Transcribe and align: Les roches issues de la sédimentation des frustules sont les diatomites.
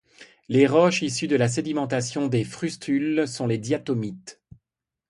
Les 0.49 0.65
roches 0.65 1.03
issues 1.03 1.27
de 1.27 1.35
la 1.35 1.47
sédimentation 1.47 2.25
des 2.25 2.43
frustules 2.43 3.27
sont 3.27 3.45
les 3.45 3.59
diatomites. 3.59 4.41